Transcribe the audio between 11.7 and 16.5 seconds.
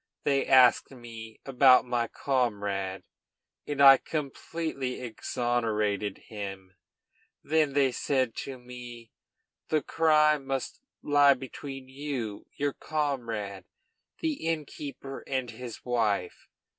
you, your comrade, the innkeeper, and his wife.